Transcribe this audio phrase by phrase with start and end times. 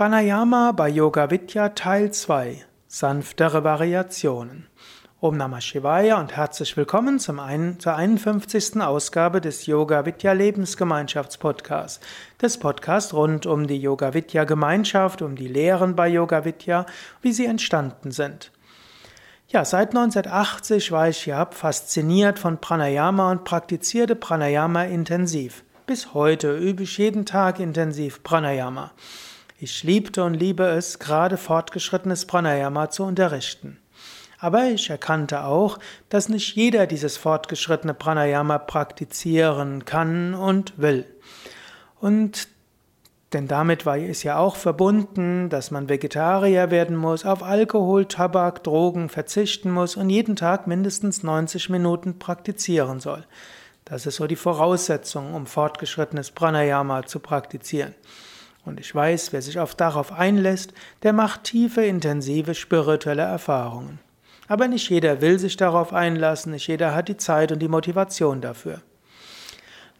[0.00, 4.66] Pranayama bei Yoga Vidya Teil 2 Sanftere Variationen.
[5.20, 8.80] Om Namah Shivaya und herzlich willkommen zum ein, zur 51.
[8.80, 12.00] Ausgabe des Yoga Vidya Lebensgemeinschaftspodcasts.
[12.40, 16.86] Des Podcasts rund um die Yoga Vidya Gemeinschaft, um die Lehren bei Yoga Vidya,
[17.20, 18.52] wie sie entstanden sind.
[19.48, 25.62] Ja, seit 1980 war ich ja fasziniert von Pranayama und praktizierte Pranayama intensiv.
[25.84, 28.92] Bis heute übe ich jeden Tag intensiv Pranayama.
[29.62, 33.76] Ich liebte und liebe es, gerade fortgeschrittenes Pranayama zu unterrichten.
[34.38, 35.78] Aber ich erkannte auch,
[36.08, 41.04] dass nicht jeder dieses fortgeschrittene Pranayama praktizieren kann und will.
[42.00, 42.48] Und
[43.34, 48.64] denn damit war es ja auch verbunden, dass man Vegetarier werden muss, auf Alkohol, Tabak,
[48.64, 53.26] Drogen verzichten muss und jeden Tag mindestens 90 Minuten praktizieren soll.
[53.84, 57.94] Das ist so die Voraussetzung, um fortgeschrittenes Pranayama zu praktizieren.
[58.64, 63.98] Und ich weiß, wer sich auf darauf einlässt, der macht tiefe, intensive spirituelle Erfahrungen.
[64.48, 68.40] Aber nicht jeder will sich darauf einlassen, nicht jeder hat die Zeit und die Motivation
[68.40, 68.82] dafür.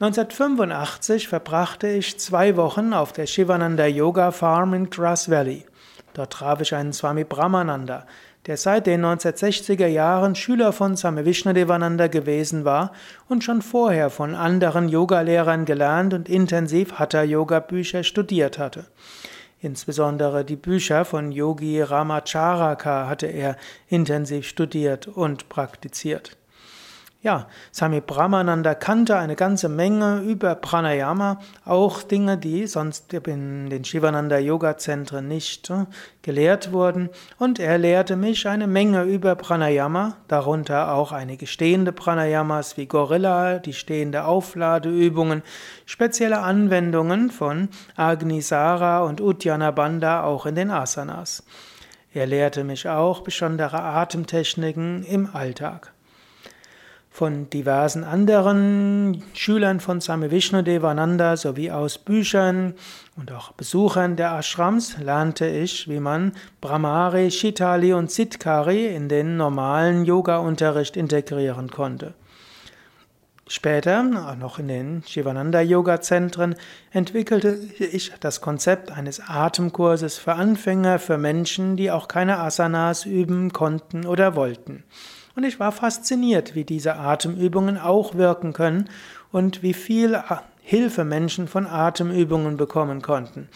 [0.00, 5.66] 1985 verbrachte ich zwei Wochen auf der Shivananda Yoga Farm in Grass Valley.
[6.14, 8.06] Dort traf ich einen Swami Brahmananda,
[8.46, 12.92] der seit den 1960er Jahren Schüler von Swami Vishnadevananda gewesen war
[13.28, 18.86] und schon vorher von anderen Yogalehrern gelernt und intensiv Hatha-Yoga-Bücher studiert hatte.
[19.60, 23.56] Insbesondere die Bücher von Yogi Ramacharaka hatte er
[23.88, 26.39] intensiv studiert und praktiziert.
[27.22, 33.84] Ja, Sami Brahmananda kannte eine ganze Menge über Pranayama, auch Dinge, die sonst in den
[33.84, 35.84] Shivananda Yoga Zentren nicht äh,
[36.22, 37.10] gelehrt wurden.
[37.36, 43.58] Und er lehrte mich eine Menge über Pranayama, darunter auch einige stehende Pranayamas wie Gorilla,
[43.58, 45.42] die stehende Aufladeübungen,
[45.84, 51.42] spezielle Anwendungen von Agnisara und Uddiyana Bandha auch in den Asanas.
[52.14, 55.92] Er lehrte mich auch besondere Atemtechniken im Alltag.
[57.12, 62.74] Von diversen anderen Schülern von Swami Vishnu Devananda sowie aus Büchern
[63.16, 69.36] und auch Besuchern der Ashrams lernte ich, wie man Brahmari, Shitali und Siddhkari in den
[69.36, 72.14] normalen Yoga-Unterricht integrieren konnte.
[73.48, 76.54] Später, noch in den Shivananda-Yoga-Zentren,
[76.92, 83.52] entwickelte ich das Konzept eines Atemkurses für Anfänger, für Menschen, die auch keine Asanas üben
[83.52, 84.84] konnten oder wollten.
[85.40, 88.90] Und ich war fasziniert, wie diese Atemübungen auch wirken können
[89.32, 90.22] und wie viel
[90.60, 93.48] Hilfe Menschen von Atemübungen bekommen konnten.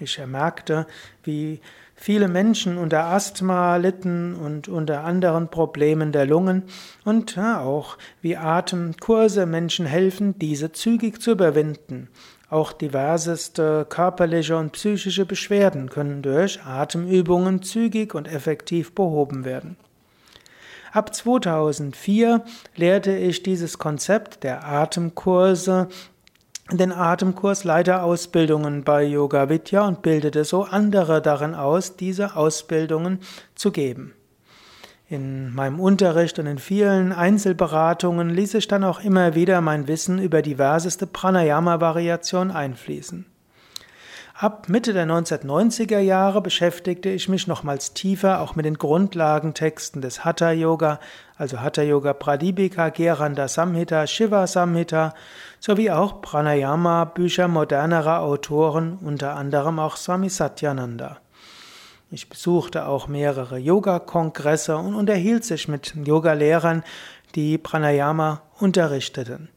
[0.00, 0.88] Ich merkte,
[1.22, 1.60] wie
[1.94, 6.64] viele Menschen unter Asthma litten und unter anderen Problemen der Lungen
[7.04, 12.08] und auch wie Atemkurse Menschen helfen, diese zügig zu überwinden.
[12.50, 19.76] Auch diverseste körperliche und psychische Beschwerden können durch Atemübungen zügig und effektiv behoben werden.
[20.98, 22.42] Ab 2004
[22.74, 25.86] lehrte ich dieses Konzept der Atemkurse
[26.72, 33.20] den Atemkursleiterausbildungen bei Yoga Vidya und bildete so andere darin aus, diese Ausbildungen
[33.54, 34.12] zu geben.
[35.08, 40.18] In meinem Unterricht und in vielen Einzelberatungen ließ ich dann auch immer wieder mein Wissen
[40.18, 43.24] über diverseste Pranayama-Variationen einfließen.
[44.40, 50.24] Ab Mitte der 1990er Jahre beschäftigte ich mich nochmals tiefer auch mit den Grundlagentexten des
[50.24, 51.00] Hatha Yoga,
[51.36, 55.12] also Hatha Yoga Pradipika, Geranda Samhita, Shiva Samhita,
[55.58, 61.16] sowie auch Pranayama Bücher modernerer Autoren, unter anderem auch Swami Satyananda.
[62.12, 66.84] Ich besuchte auch mehrere Yoga-Kongresse und unterhielt sich mit Yoga-Lehrern,
[67.34, 69.48] die Pranayama unterrichteten.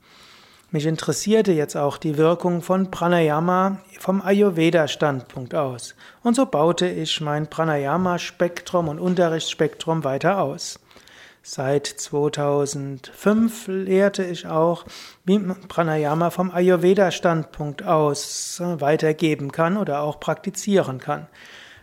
[0.73, 5.95] Mich interessierte jetzt auch die Wirkung von Pranayama vom Ayurveda-Standpunkt aus.
[6.23, 10.79] Und so baute ich mein Pranayama-Spektrum und Unterrichtsspektrum weiter aus.
[11.43, 14.85] Seit 2005 lehrte ich auch,
[15.25, 21.27] wie Pranayama vom Ayurveda-Standpunkt aus weitergeben kann oder auch praktizieren kann.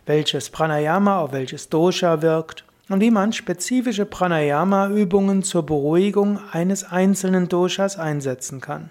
[0.06, 7.48] Welches Pranayama auf welches Dosha wirkt und wie man spezifische Pranayama-Übungen zur Beruhigung eines einzelnen
[7.48, 8.90] Doshas einsetzen kann.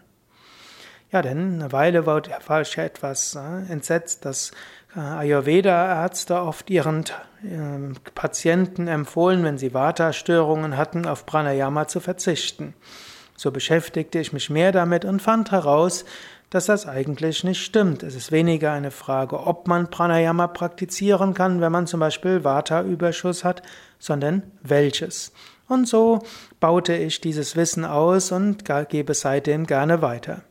[1.12, 4.52] Ja, denn eine Weile war ich etwas äh, entsetzt, dass
[4.96, 7.06] äh, Ayurveda-Ärzte oft ihren
[7.44, 12.74] äh, Patienten empfohlen, wenn sie Vata-Störungen hatten, auf Pranayama zu verzichten.
[13.38, 16.04] So beschäftigte ich mich mehr damit und fand heraus,
[16.50, 18.04] dass das eigentlich nicht stimmt.
[18.04, 23.44] Es ist weniger eine Frage, ob man Pranayama praktizieren kann, wenn man zum Beispiel Vata-Überschuss
[23.44, 23.62] hat,
[24.00, 25.34] sondern welches.
[25.68, 26.20] Und so
[26.60, 30.44] baute ich dieses Wissen aus und gebe seitdem gerne weiter.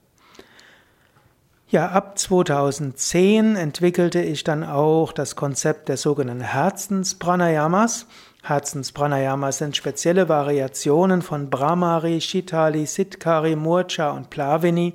[1.69, 8.07] Ja, ab 2010 entwickelte ich dann auch das Konzept der sogenannten Herzenspranayamas.
[8.45, 14.95] Herzenspranayamas sind spezielle Variationen von Brahmari, Shitali, Siddhari, Murcha und Plavini,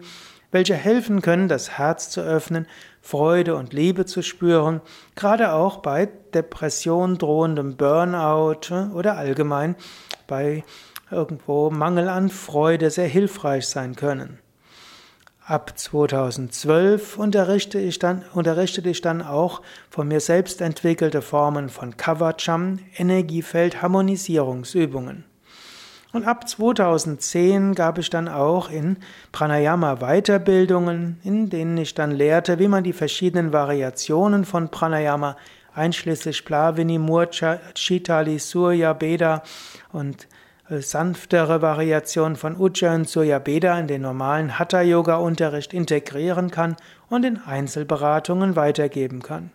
[0.51, 2.67] welche helfen können, das Herz zu öffnen,
[3.01, 4.81] Freude und Liebe zu spüren,
[5.15, 9.77] gerade auch bei Depression, drohendem Burnout oder allgemein
[10.27, 10.65] bei
[11.09, 14.39] irgendwo Mangel an Freude sehr hilfreich sein können.
[15.45, 21.97] Ab 2012 unterrichte ich dann, unterrichtete ich dann auch von mir selbst entwickelte Formen von
[21.97, 25.25] Kavacham, Energiefeld-Harmonisierungsübungen.
[26.13, 28.97] Und ab 2010 gab ich dann auch in
[29.31, 35.37] Pranayama Weiterbildungen, in denen ich dann lehrte, wie man die verschiedenen Variationen von Pranayama,
[35.73, 39.41] einschließlich Plavini, Murcha, Chitali, Surya, Beda
[39.93, 40.27] und
[40.69, 46.75] sanftere Variation von Ujjayin Surya Beda in den normalen Hatha-Yoga-Unterricht integrieren kann
[47.09, 49.51] und in Einzelberatungen weitergeben kann.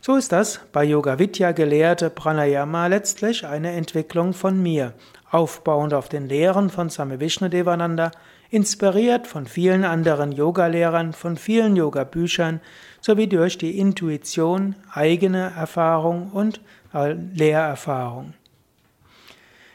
[0.00, 4.94] So ist das bei Yoga Vidya gelehrte Pranayama letztlich eine Entwicklung von mir,
[5.32, 8.12] aufbauend auf den Lehren von Same Vishnudevananda,
[8.50, 12.60] inspiriert von vielen anderen Yogalehrern, von vielen Yoga-Büchern
[13.00, 16.60] sowie durch die Intuition, eigene Erfahrung und
[16.92, 18.34] Lehrerfahrung.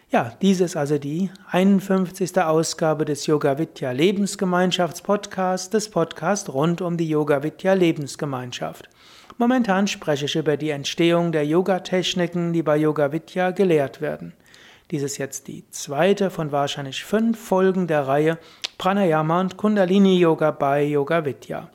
[0.10, 2.40] Ja, dies ist also die 51.
[2.40, 8.88] Ausgabe des Yoga Vidya Lebensgemeinschafts-Podcasts, des Podcasts rund um die Yoga Vidya Lebensgemeinschaft.
[9.38, 14.34] Momentan spreche ich über die Entstehung der Yoga-Techniken, die bei Yoga Vidya gelehrt werden.
[14.90, 18.38] Dies ist jetzt die zweite von wahrscheinlich fünf Folgen der Reihe
[18.78, 21.70] Pranayama und Kundalini Yoga bei Yoga Vidya.